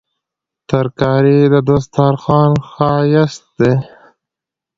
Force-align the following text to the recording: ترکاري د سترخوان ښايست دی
ترکاري 0.69 1.39
د 1.67 1.69
سترخوان 1.85 2.51
ښايست 2.69 3.43
دی 3.59 3.73